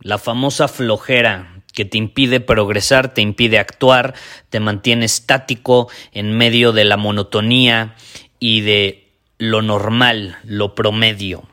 La 0.00 0.18
famosa 0.18 0.68
flojera 0.68 1.62
que 1.72 1.84
te 1.84 1.98
impide 1.98 2.40
progresar, 2.40 3.14
te 3.14 3.20
impide 3.20 3.58
actuar, 3.58 4.14
te 4.48 4.60
mantiene 4.60 5.04
estático 5.04 5.88
en 6.12 6.36
medio 6.36 6.72
de 6.72 6.84
la 6.84 6.96
monotonía 6.96 7.94
y 8.38 8.62
de 8.62 9.12
lo 9.38 9.62
normal, 9.62 10.38
lo 10.44 10.74
promedio. 10.74 11.44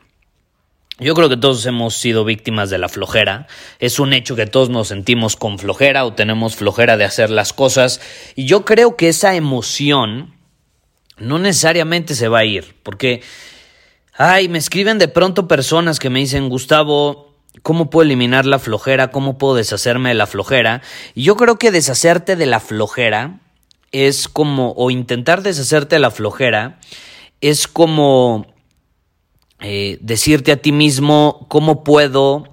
Yo 1.00 1.14
creo 1.14 1.28
que 1.28 1.36
todos 1.36 1.64
hemos 1.66 1.94
sido 1.94 2.24
víctimas 2.24 2.70
de 2.70 2.78
la 2.78 2.88
flojera. 2.88 3.46
Es 3.78 4.00
un 4.00 4.12
hecho 4.12 4.34
que 4.34 4.46
todos 4.46 4.68
nos 4.68 4.88
sentimos 4.88 5.36
con 5.36 5.58
flojera 5.58 6.04
o 6.04 6.14
tenemos 6.14 6.56
flojera 6.56 6.96
de 6.96 7.04
hacer 7.04 7.30
las 7.30 7.52
cosas. 7.52 8.00
Y 8.34 8.46
yo 8.46 8.64
creo 8.64 8.96
que 8.96 9.08
esa 9.08 9.36
emoción 9.36 10.34
no 11.16 11.38
necesariamente 11.38 12.16
se 12.16 12.26
va 12.26 12.40
a 12.40 12.44
ir. 12.44 12.74
Porque, 12.82 13.22
ay, 14.14 14.48
me 14.48 14.58
escriben 14.58 14.98
de 14.98 15.06
pronto 15.06 15.46
personas 15.46 16.00
que 16.00 16.10
me 16.10 16.18
dicen, 16.18 16.48
Gustavo, 16.48 17.27
¿cómo 17.62 17.90
puedo 17.90 18.04
eliminar 18.04 18.46
la 18.46 18.58
flojera? 18.58 19.10
¿Cómo 19.10 19.38
puedo 19.38 19.54
deshacerme 19.54 20.10
de 20.10 20.14
la 20.14 20.26
flojera? 20.26 20.82
Y 21.14 21.24
yo 21.24 21.36
creo 21.36 21.58
que 21.58 21.70
deshacerte 21.70 22.36
de 22.36 22.46
la 22.46 22.60
flojera 22.60 23.40
es 23.92 24.28
como, 24.28 24.72
o 24.76 24.90
intentar 24.90 25.42
deshacerte 25.42 25.96
de 25.96 26.00
la 26.00 26.10
flojera, 26.10 26.78
es 27.40 27.68
como 27.68 28.46
eh, 29.60 29.98
decirte 30.00 30.52
a 30.52 30.56
ti 30.56 30.72
mismo 30.72 31.46
cómo 31.48 31.84
puedo 31.84 32.44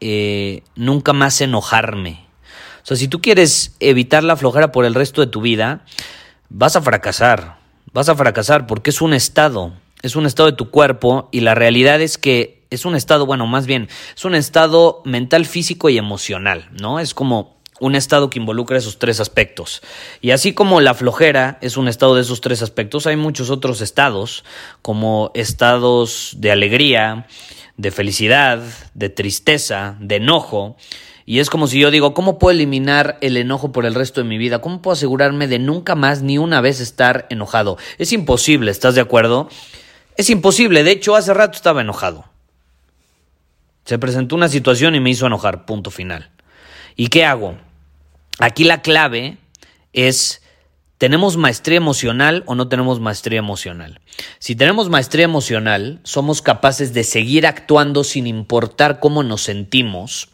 eh, 0.00 0.62
nunca 0.76 1.12
más 1.12 1.40
enojarme. 1.40 2.24
O 2.82 2.86
sea, 2.86 2.96
si 2.96 3.08
tú 3.08 3.20
quieres 3.20 3.74
evitar 3.80 4.22
la 4.22 4.36
flojera 4.36 4.70
por 4.70 4.84
el 4.84 4.94
resto 4.94 5.20
de 5.20 5.26
tu 5.26 5.40
vida, 5.40 5.84
vas 6.50 6.76
a 6.76 6.82
fracasar. 6.82 7.58
Vas 7.92 8.08
a 8.08 8.14
fracasar 8.14 8.66
porque 8.66 8.90
es 8.90 9.00
un 9.00 9.14
estado, 9.14 9.72
es 10.02 10.16
un 10.16 10.26
estado 10.26 10.50
de 10.50 10.56
tu 10.56 10.70
cuerpo 10.70 11.28
y 11.32 11.40
la 11.40 11.54
realidad 11.54 12.00
es 12.02 12.18
que 12.18 12.63
es 12.74 12.84
un 12.84 12.96
estado, 12.96 13.26
bueno, 13.26 13.46
más 13.46 13.66
bien, 13.66 13.88
es 14.16 14.24
un 14.24 14.34
estado 14.34 15.02
mental, 15.04 15.46
físico 15.46 15.88
y 15.88 15.98
emocional, 15.98 16.68
¿no? 16.80 17.00
Es 17.00 17.14
como 17.14 17.54
un 17.80 17.94
estado 17.94 18.30
que 18.30 18.38
involucra 18.38 18.78
esos 18.78 18.98
tres 18.98 19.20
aspectos. 19.20 19.82
Y 20.20 20.30
así 20.30 20.52
como 20.54 20.80
la 20.80 20.94
flojera 20.94 21.58
es 21.60 21.76
un 21.76 21.88
estado 21.88 22.14
de 22.14 22.22
esos 22.22 22.40
tres 22.40 22.62
aspectos, 22.62 23.06
hay 23.06 23.16
muchos 23.16 23.50
otros 23.50 23.80
estados, 23.80 24.44
como 24.82 25.30
estados 25.34 26.34
de 26.38 26.52
alegría, 26.52 27.26
de 27.76 27.90
felicidad, 27.90 28.62
de 28.94 29.08
tristeza, 29.08 29.96
de 30.00 30.16
enojo. 30.16 30.76
Y 31.26 31.40
es 31.40 31.50
como 31.50 31.66
si 31.66 31.80
yo 31.80 31.90
digo, 31.90 32.14
¿cómo 32.14 32.38
puedo 32.38 32.52
eliminar 32.52 33.18
el 33.20 33.36
enojo 33.36 33.72
por 33.72 33.86
el 33.86 33.94
resto 33.94 34.22
de 34.22 34.28
mi 34.28 34.38
vida? 34.38 34.60
¿Cómo 34.60 34.82
puedo 34.82 34.92
asegurarme 34.92 35.48
de 35.48 35.58
nunca 35.58 35.94
más 35.94 36.22
ni 36.22 36.38
una 36.38 36.60
vez 36.60 36.80
estar 36.80 37.26
enojado? 37.30 37.78
Es 37.98 38.12
imposible, 38.12 38.70
¿estás 38.70 38.94
de 38.94 39.00
acuerdo? 39.00 39.48
Es 40.16 40.30
imposible, 40.30 40.84
de 40.84 40.92
hecho 40.92 41.16
hace 41.16 41.34
rato 41.34 41.56
estaba 41.56 41.80
enojado. 41.80 42.33
Se 43.84 43.98
presentó 43.98 44.34
una 44.34 44.48
situación 44.48 44.94
y 44.94 45.00
me 45.00 45.10
hizo 45.10 45.26
enojar, 45.26 45.66
punto 45.66 45.90
final. 45.90 46.30
¿Y 46.96 47.08
qué 47.08 47.24
hago? 47.24 47.56
Aquí 48.38 48.64
la 48.64 48.82
clave 48.82 49.36
es, 49.92 50.42
¿tenemos 50.98 51.36
maestría 51.36 51.76
emocional 51.76 52.44
o 52.46 52.54
no 52.54 52.68
tenemos 52.68 53.00
maestría 53.00 53.38
emocional? 53.38 54.00
Si 54.38 54.56
tenemos 54.56 54.88
maestría 54.88 55.24
emocional, 55.24 56.00
somos 56.02 56.40
capaces 56.40 56.94
de 56.94 57.04
seguir 57.04 57.46
actuando 57.46 58.04
sin 58.04 58.26
importar 58.26 59.00
cómo 59.00 59.22
nos 59.22 59.42
sentimos, 59.42 60.30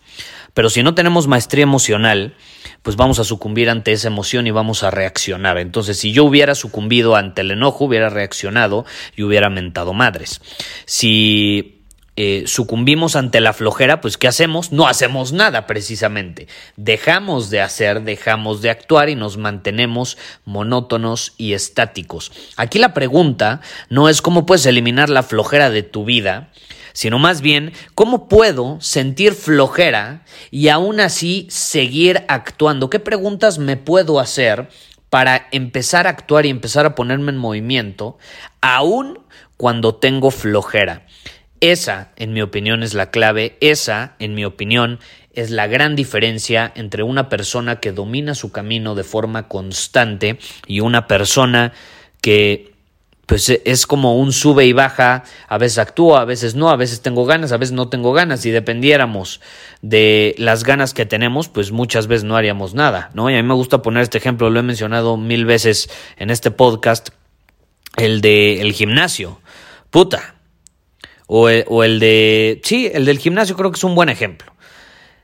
pero 0.54 0.70
si 0.70 0.82
no 0.82 0.94
tenemos 0.94 1.26
maestría 1.26 1.62
emocional, 1.62 2.34
pues 2.82 2.96
vamos 2.96 3.18
a 3.18 3.24
sucumbir 3.24 3.68
ante 3.70 3.92
esa 3.92 4.08
emoción 4.08 4.46
y 4.46 4.50
vamos 4.50 4.82
a 4.82 4.90
reaccionar. 4.90 5.58
Entonces, 5.58 5.98
si 5.98 6.12
yo 6.12 6.24
hubiera 6.24 6.54
sucumbido 6.54 7.16
ante 7.16 7.42
el 7.42 7.50
enojo, 7.50 7.84
hubiera 7.84 8.10
reaccionado 8.10 8.84
y 9.16 9.22
hubiera 9.22 9.50
mentado 9.50 9.92
madres. 9.92 10.40
Si 10.86 11.79
eh, 12.22 12.42
sucumbimos 12.46 13.16
ante 13.16 13.40
la 13.40 13.54
flojera, 13.54 14.02
pues 14.02 14.18
¿qué 14.18 14.28
hacemos? 14.28 14.72
No 14.72 14.86
hacemos 14.86 15.32
nada 15.32 15.66
precisamente. 15.66 16.48
Dejamos 16.76 17.48
de 17.48 17.62
hacer, 17.62 18.02
dejamos 18.02 18.60
de 18.60 18.68
actuar 18.68 19.08
y 19.08 19.14
nos 19.14 19.38
mantenemos 19.38 20.18
monótonos 20.44 21.32
y 21.38 21.54
estáticos. 21.54 22.30
Aquí 22.58 22.78
la 22.78 22.92
pregunta 22.92 23.62
no 23.88 24.10
es 24.10 24.20
cómo 24.20 24.44
puedes 24.44 24.66
eliminar 24.66 25.08
la 25.08 25.22
flojera 25.22 25.70
de 25.70 25.82
tu 25.82 26.04
vida, 26.04 26.50
sino 26.92 27.18
más 27.18 27.40
bien 27.40 27.72
cómo 27.94 28.28
puedo 28.28 28.78
sentir 28.82 29.32
flojera 29.32 30.22
y 30.50 30.68
aún 30.68 31.00
así 31.00 31.46
seguir 31.48 32.24
actuando. 32.28 32.90
¿Qué 32.90 33.00
preguntas 33.00 33.56
me 33.56 33.78
puedo 33.78 34.20
hacer 34.20 34.68
para 35.08 35.48
empezar 35.52 36.06
a 36.06 36.10
actuar 36.10 36.44
y 36.44 36.50
empezar 36.50 36.84
a 36.84 36.94
ponerme 36.94 37.32
en 37.32 37.38
movimiento 37.38 38.18
aún 38.60 39.20
cuando 39.56 39.94
tengo 39.94 40.30
flojera? 40.30 41.06
Esa, 41.60 42.12
en 42.16 42.32
mi 42.32 42.42
opinión, 42.42 42.82
es 42.82 42.94
la 42.94 43.10
clave, 43.10 43.56
esa, 43.60 44.14
en 44.18 44.34
mi 44.34 44.44
opinión, 44.44 44.98
es 45.34 45.50
la 45.50 45.66
gran 45.66 45.94
diferencia 45.94 46.72
entre 46.74 47.02
una 47.02 47.28
persona 47.28 47.80
que 47.80 47.92
domina 47.92 48.34
su 48.34 48.50
camino 48.50 48.94
de 48.94 49.04
forma 49.04 49.48
constante 49.48 50.38
y 50.66 50.80
una 50.80 51.06
persona 51.06 51.72
que 52.20 52.70
pues 53.30 53.48
es 53.48 53.86
como 53.86 54.18
un 54.18 54.32
sube 54.32 54.66
y 54.66 54.72
baja, 54.72 55.22
a 55.46 55.56
veces 55.56 55.78
actúa, 55.78 56.22
a 56.22 56.24
veces 56.24 56.56
no, 56.56 56.68
a 56.68 56.74
veces 56.74 57.00
tengo 57.00 57.26
ganas, 57.26 57.52
a 57.52 57.58
veces 57.58 57.72
no 57.72 57.88
tengo 57.88 58.12
ganas. 58.12 58.40
Si 58.40 58.50
dependiéramos 58.50 59.40
de 59.82 60.34
las 60.36 60.64
ganas 60.64 60.94
que 60.94 61.06
tenemos, 61.06 61.48
pues 61.48 61.70
muchas 61.70 62.08
veces 62.08 62.24
no 62.24 62.36
haríamos 62.36 62.74
nada, 62.74 63.10
¿no? 63.14 63.30
Y 63.30 63.34
a 63.34 63.36
mí 63.36 63.46
me 63.46 63.54
gusta 63.54 63.82
poner 63.82 64.02
este 64.02 64.18
ejemplo, 64.18 64.50
lo 64.50 64.58
he 64.58 64.64
mencionado 64.64 65.16
mil 65.16 65.44
veces 65.44 65.88
en 66.16 66.30
este 66.30 66.50
podcast, 66.50 67.10
el 67.96 68.20
de 68.20 68.62
el 68.62 68.72
gimnasio. 68.72 69.40
Puta, 69.90 70.34
o 71.32 71.84
el, 71.84 72.00
de... 72.00 72.60
Sí, 72.64 72.90
el 72.92 73.04
del 73.04 73.18
gimnasio 73.18 73.56
creo 73.56 73.70
que 73.70 73.76
es 73.76 73.84
un 73.84 73.94
buen 73.94 74.08
ejemplo. 74.08 74.52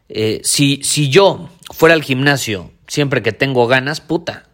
Eh, 0.09 0.41
si, 0.45 0.81
si 0.85 1.09
yo 1.11 1.51
fuera 1.75 1.97
al 1.97 2.03
gimnasio 2.05 2.71
siempre 2.87 3.25
que 3.25 3.33
tengo 3.33 3.67
ganas, 3.67 4.01
puta, 4.01 4.49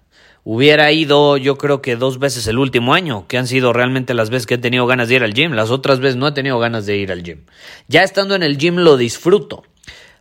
hubiera 0.44 0.90
ido 0.92 1.36
yo 1.36 1.58
creo 1.58 1.82
que 1.82 1.96
dos 1.96 2.18
veces 2.18 2.46
el 2.46 2.56
último 2.56 2.94
año, 2.94 3.26
que 3.28 3.36
han 3.36 3.46
sido 3.46 3.74
realmente 3.74 4.14
las 4.14 4.30
veces 4.30 4.46
que 4.46 4.54
he 4.54 4.58
tenido 4.58 4.86
ganas 4.86 5.10
de 5.10 5.16
ir 5.16 5.22
al 5.22 5.34
gym. 5.34 5.52
Las 5.52 5.68
otras 5.68 6.00
veces 6.00 6.16
no 6.16 6.28
he 6.28 6.32
tenido 6.32 6.58
ganas 6.58 6.86
de 6.86 6.96
ir 6.96 7.12
al 7.12 7.22
gym. 7.22 7.44
Ya 7.86 8.02
estando 8.02 8.34
en 8.34 8.42
el 8.42 8.56
gym 8.56 8.76
lo 8.76 8.96
disfruto, 8.96 9.62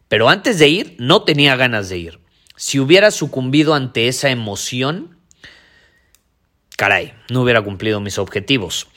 pero 0.10 0.27
antes 0.27 0.60
de 0.60 0.68
ir 0.68 0.95
no 1.00 1.24
tenía 1.24 1.56
ganas 1.56 1.88
de 1.88 1.98
ir. 1.98 2.19
Si 2.57 2.77
hubiera 2.77 3.10
sucumbido 3.10 3.74
ante 3.74 4.10
esa 4.10 4.31
emoción, 4.31 5.18
caray, 6.75 7.13
no 7.30 7.42
hubiera 7.42 7.62
cumplido 7.62 8.01
mis 8.01 8.18
objetivos. 8.18 8.88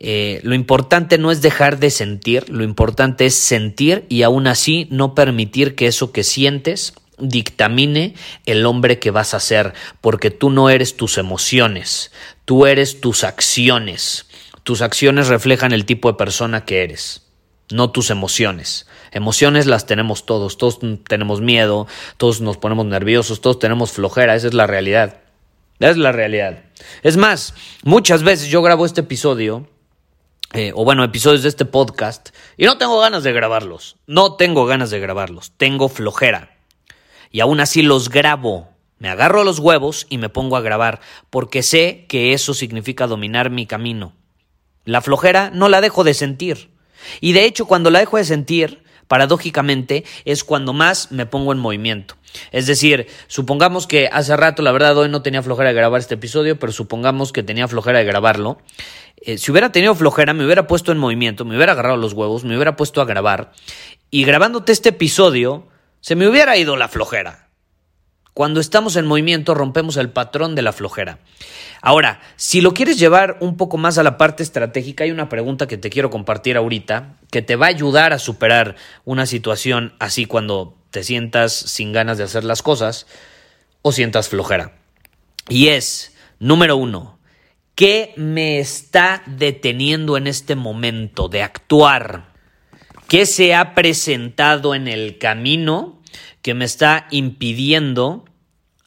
Eh, 0.00 0.40
lo 0.44 0.54
importante 0.54 1.18
no 1.18 1.32
es 1.32 1.42
dejar 1.42 1.80
de 1.80 1.90
sentir, 1.90 2.48
lo 2.48 2.62
importante 2.62 3.26
es 3.26 3.34
sentir 3.34 4.06
y 4.08 4.22
aún 4.22 4.46
así 4.46 4.86
no 4.90 5.14
permitir 5.14 5.74
que 5.74 5.88
eso 5.88 6.12
que 6.12 6.22
sientes 6.22 6.94
dictamine 7.18 8.14
el 8.46 8.64
hombre 8.64 9.00
que 9.00 9.10
vas 9.10 9.34
a 9.34 9.40
ser, 9.40 9.74
porque 10.00 10.30
tú 10.30 10.50
no 10.50 10.70
eres 10.70 10.96
tus 10.96 11.18
emociones, 11.18 12.12
tú 12.44 12.66
eres 12.66 13.00
tus 13.00 13.24
acciones. 13.24 14.26
Tus 14.62 14.82
acciones 14.82 15.28
reflejan 15.28 15.72
el 15.72 15.86
tipo 15.86 16.12
de 16.12 16.18
persona 16.18 16.64
que 16.64 16.82
eres, 16.82 17.22
no 17.70 17.90
tus 17.90 18.10
emociones. 18.10 18.86
Emociones 19.12 19.66
las 19.66 19.86
tenemos 19.86 20.26
todos, 20.26 20.58
todos 20.58 20.78
tenemos 21.08 21.40
miedo, 21.40 21.86
todos 22.18 22.40
nos 22.42 22.58
ponemos 22.58 22.84
nerviosos, 22.84 23.40
todos 23.40 23.58
tenemos 23.58 23.92
flojera, 23.92 24.36
esa 24.36 24.46
es 24.46 24.54
la 24.54 24.66
realidad. 24.66 25.22
Esa 25.80 25.90
es 25.90 25.96
la 25.96 26.12
realidad. 26.12 26.64
Es 27.02 27.16
más, 27.16 27.54
muchas 27.82 28.22
veces 28.22 28.48
yo 28.48 28.60
grabo 28.62 28.84
este 28.84 29.00
episodio 29.00 29.66
eh, 30.54 30.72
o 30.74 30.84
bueno, 30.84 31.04
episodios 31.04 31.42
de 31.42 31.50
este 31.50 31.64
podcast, 31.64 32.30
y 32.56 32.64
no 32.64 32.78
tengo 32.78 32.98
ganas 33.00 33.22
de 33.22 33.32
grabarlos. 33.32 33.96
No 34.06 34.36
tengo 34.36 34.64
ganas 34.64 34.90
de 34.90 34.98
grabarlos. 34.98 35.52
Tengo 35.56 35.88
flojera. 35.88 36.56
Y 37.30 37.40
aún 37.40 37.60
así 37.60 37.82
los 37.82 38.08
grabo. 38.08 38.68
Me 38.98 39.08
agarro 39.08 39.44
los 39.44 39.58
huevos 39.58 40.06
y 40.08 40.18
me 40.18 40.28
pongo 40.28 40.56
a 40.56 40.60
grabar, 40.60 41.00
porque 41.30 41.62
sé 41.62 42.06
que 42.08 42.32
eso 42.32 42.54
significa 42.54 43.06
dominar 43.06 43.50
mi 43.50 43.66
camino. 43.66 44.14
La 44.84 45.02
flojera 45.02 45.50
no 45.50 45.68
la 45.68 45.80
dejo 45.80 46.02
de 46.02 46.14
sentir. 46.14 46.70
Y 47.20 47.32
de 47.32 47.44
hecho, 47.44 47.66
cuando 47.66 47.90
la 47.90 48.00
dejo 48.00 48.16
de 48.16 48.24
sentir, 48.24 48.82
paradójicamente, 49.08 50.04
es 50.24 50.44
cuando 50.44 50.72
más 50.72 51.10
me 51.10 51.26
pongo 51.26 51.52
en 51.52 51.58
movimiento. 51.58 52.14
Es 52.52 52.66
decir, 52.66 53.06
supongamos 53.26 53.86
que 53.86 54.08
hace 54.12 54.36
rato, 54.36 54.62
la 54.62 54.70
verdad, 54.70 54.96
hoy 54.96 55.08
no 55.08 55.22
tenía 55.22 55.42
flojera 55.42 55.70
de 55.70 55.74
grabar 55.74 56.00
este 56.00 56.14
episodio, 56.14 56.58
pero 56.58 56.72
supongamos 56.72 57.32
que 57.32 57.42
tenía 57.42 57.66
flojera 57.66 57.98
de 57.98 58.04
grabarlo. 58.04 58.58
Eh, 59.16 59.38
si 59.38 59.50
hubiera 59.50 59.72
tenido 59.72 59.94
flojera, 59.94 60.34
me 60.34 60.44
hubiera 60.44 60.66
puesto 60.66 60.92
en 60.92 60.98
movimiento, 60.98 61.44
me 61.44 61.56
hubiera 61.56 61.72
agarrado 61.72 61.96
los 61.96 62.12
huevos, 62.12 62.44
me 62.44 62.54
hubiera 62.54 62.76
puesto 62.76 63.00
a 63.00 63.06
grabar. 63.06 63.52
Y 64.10 64.24
grabándote 64.24 64.72
este 64.72 64.90
episodio, 64.90 65.66
se 66.00 66.14
me 66.14 66.28
hubiera 66.28 66.56
ido 66.56 66.76
la 66.76 66.88
flojera. 66.88 67.47
Cuando 68.38 68.60
estamos 68.60 68.94
en 68.94 69.04
movimiento 69.04 69.52
rompemos 69.52 69.96
el 69.96 70.10
patrón 70.10 70.54
de 70.54 70.62
la 70.62 70.72
flojera. 70.72 71.18
Ahora, 71.82 72.20
si 72.36 72.60
lo 72.60 72.72
quieres 72.72 72.96
llevar 72.96 73.36
un 73.40 73.56
poco 73.56 73.78
más 73.78 73.98
a 73.98 74.04
la 74.04 74.16
parte 74.16 74.44
estratégica, 74.44 75.02
hay 75.02 75.10
una 75.10 75.28
pregunta 75.28 75.66
que 75.66 75.76
te 75.76 75.90
quiero 75.90 76.08
compartir 76.08 76.56
ahorita 76.56 77.16
que 77.32 77.42
te 77.42 77.56
va 77.56 77.66
a 77.66 77.70
ayudar 77.70 78.12
a 78.12 78.20
superar 78.20 78.76
una 79.04 79.26
situación 79.26 79.92
así 79.98 80.24
cuando 80.24 80.76
te 80.92 81.02
sientas 81.02 81.52
sin 81.52 81.92
ganas 81.92 82.16
de 82.16 82.22
hacer 82.22 82.44
las 82.44 82.62
cosas 82.62 83.08
o 83.82 83.90
sientas 83.90 84.28
flojera. 84.28 84.70
Y 85.48 85.70
es, 85.70 86.14
número 86.38 86.76
uno, 86.76 87.18
¿qué 87.74 88.12
me 88.14 88.60
está 88.60 89.24
deteniendo 89.26 90.16
en 90.16 90.28
este 90.28 90.54
momento 90.54 91.28
de 91.28 91.42
actuar? 91.42 92.28
¿Qué 93.08 93.26
se 93.26 93.56
ha 93.56 93.74
presentado 93.74 94.76
en 94.76 94.86
el 94.86 95.18
camino 95.18 95.97
que 96.42 96.54
me 96.54 96.64
está 96.64 97.06
impidiendo 97.10 98.24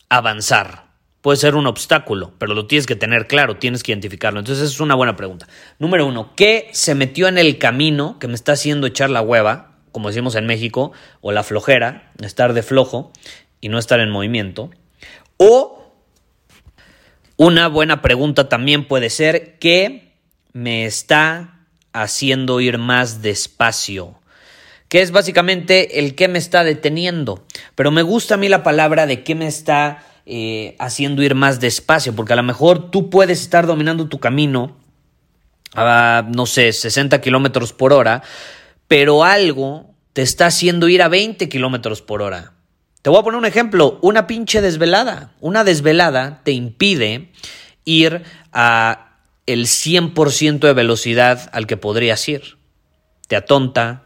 avanzar. 0.09 0.91
Puede 1.21 1.38
ser 1.38 1.56
un 1.56 1.68
obstáculo, 1.68 2.33
pero 2.39 2.56
lo 2.56 2.65
tienes 2.65 2.88
que 2.88 2.95
tener 2.95 3.27
claro, 3.27 3.57
tienes 3.57 3.83
que 3.83 3.91
identificarlo. 3.91 4.39
Entonces, 4.39 4.71
es 4.71 4.79
una 4.79 4.95
buena 4.95 5.15
pregunta. 5.15 5.47
Número 5.77 6.07
uno, 6.07 6.33
¿qué 6.35 6.69
se 6.73 6.95
metió 6.95 7.27
en 7.27 7.38
el 7.38 7.59
camino 7.59 8.18
que 8.19 8.27
me 8.27 8.33
está 8.33 8.53
haciendo 8.53 8.88
echar 8.88 9.12
la 9.12 9.21
hueva, 9.21 9.77
como 9.91 10.07
decimos 10.07 10.35
en 10.35 10.47
México, 10.47 10.94
o 11.21 11.31
la 11.31 11.44
flojera, 11.44 12.12
estar 12.23 12.53
de 12.53 12.63
flojo 12.63 13.12
y 13.59 13.69
no 13.69 13.77
estar 13.77 14.00
en 14.00 14.09
movimiento? 14.09 14.71
O 15.38 15.94
una 17.38 17.68
buena 17.68 18.01
pregunta 18.01 18.50
también 18.50 18.88
puede 18.88 19.09
ser, 19.09 19.57
¿qué 19.59 20.13
me 20.53 20.85
está 20.85 21.68
haciendo 21.94 22.62
ir 22.62 22.77
más 22.77 23.21
despacio? 23.21 24.20
Que 24.91 25.01
es 25.01 25.11
básicamente 25.11 25.99
el 25.99 26.15
que 26.15 26.27
me 26.27 26.38
está 26.38 26.65
deteniendo. 26.65 27.45
Pero 27.75 27.91
me 27.91 28.01
gusta 28.01 28.33
a 28.33 28.38
mí 28.38 28.49
la 28.49 28.61
palabra 28.61 29.05
de 29.05 29.23
qué 29.23 29.35
me 29.35 29.47
está 29.47 30.03
eh, 30.25 30.75
haciendo 30.79 31.23
ir 31.23 31.33
más 31.33 31.61
despacio, 31.61 32.13
porque 32.13 32.33
a 32.33 32.35
lo 32.35 32.43
mejor 32.43 32.91
tú 32.91 33.09
puedes 33.09 33.39
estar 33.41 33.67
dominando 33.67 34.09
tu 34.09 34.19
camino 34.19 34.75
a, 35.73 36.27
no 36.35 36.45
sé, 36.45 36.73
60 36.73 37.21
kilómetros 37.21 37.71
por 37.71 37.93
hora, 37.93 38.21
pero 38.89 39.23
algo 39.23 39.95
te 40.11 40.23
está 40.23 40.47
haciendo 40.47 40.89
ir 40.89 41.01
a 41.03 41.07
20 41.07 41.47
kilómetros 41.47 42.01
por 42.01 42.21
hora. 42.21 42.51
Te 43.01 43.09
voy 43.09 43.19
a 43.21 43.23
poner 43.23 43.37
un 43.37 43.45
ejemplo, 43.45 43.97
una 44.01 44.27
pinche 44.27 44.59
desvelada. 44.59 45.31
Una 45.39 45.63
desvelada 45.63 46.41
te 46.44 46.51
impide 46.51 47.31
ir 47.85 48.23
a 48.51 49.15
el 49.45 49.67
100% 49.67 50.59
de 50.59 50.73
velocidad 50.73 51.49
al 51.53 51.65
que 51.65 51.77
podrías 51.77 52.27
ir. 52.27 52.57
Te 53.29 53.37
atonta, 53.37 54.03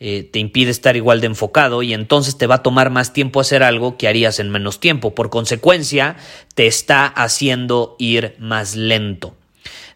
eh, 0.00 0.28
te 0.32 0.38
impide 0.38 0.70
estar 0.70 0.96
igual 0.96 1.20
de 1.20 1.26
enfocado 1.26 1.82
y 1.82 1.92
entonces 1.92 2.38
te 2.38 2.46
va 2.46 2.56
a 2.56 2.62
tomar 2.62 2.90
más 2.90 3.12
tiempo 3.12 3.40
hacer 3.40 3.64
algo 3.64 3.96
que 3.96 4.06
harías 4.06 4.38
en 4.38 4.50
menos 4.50 4.78
tiempo. 4.78 5.14
Por 5.14 5.28
consecuencia, 5.28 6.16
te 6.54 6.66
está 6.66 7.06
haciendo 7.06 7.96
ir 7.98 8.36
más 8.38 8.76
lento. 8.76 9.34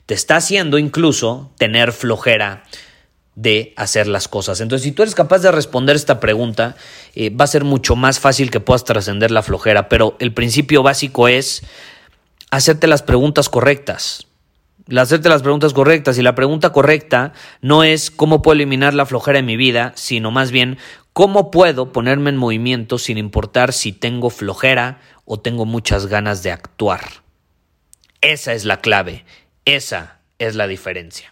Te 0.06 0.14
está 0.14 0.36
haciendo 0.36 0.78
incluso 0.78 1.52
tener 1.56 1.92
flojera 1.92 2.64
de 3.36 3.72
hacer 3.76 4.08
las 4.08 4.26
cosas. 4.26 4.60
Entonces, 4.60 4.84
si 4.84 4.92
tú 4.92 5.02
eres 5.02 5.14
capaz 5.14 5.38
de 5.38 5.52
responder 5.52 5.94
esta 5.94 6.18
pregunta, 6.20 6.76
eh, 7.14 7.30
va 7.30 7.44
a 7.44 7.48
ser 7.48 7.64
mucho 7.64 7.94
más 7.94 8.18
fácil 8.18 8.50
que 8.50 8.60
puedas 8.60 8.84
trascender 8.84 9.30
la 9.30 9.42
flojera. 9.42 9.88
Pero 9.88 10.16
el 10.18 10.34
principio 10.34 10.82
básico 10.82 11.28
es 11.28 11.62
hacerte 12.50 12.88
las 12.88 13.02
preguntas 13.02 13.48
correctas 13.48 14.26
hacerte 14.96 15.28
las 15.28 15.42
preguntas 15.42 15.72
correctas. 15.72 16.18
Y 16.18 16.22
la 16.22 16.34
pregunta 16.34 16.72
correcta 16.72 17.32
no 17.60 17.84
es 17.84 18.10
cómo 18.10 18.42
puedo 18.42 18.54
eliminar 18.54 18.94
la 18.94 19.06
flojera 19.06 19.38
en 19.38 19.46
mi 19.46 19.56
vida, 19.56 19.92
sino 19.96 20.30
más 20.30 20.50
bien 20.50 20.78
cómo 21.12 21.50
puedo 21.50 21.92
ponerme 21.92 22.30
en 22.30 22.36
movimiento 22.36 22.98
sin 22.98 23.18
importar 23.18 23.72
si 23.72 23.92
tengo 23.92 24.30
flojera 24.30 25.00
o 25.24 25.40
tengo 25.40 25.64
muchas 25.64 26.06
ganas 26.06 26.42
de 26.42 26.52
actuar. 26.52 27.22
Esa 28.20 28.52
es 28.52 28.64
la 28.64 28.80
clave, 28.80 29.24
esa 29.64 30.20
es 30.38 30.54
la 30.54 30.66
diferencia. 30.66 31.31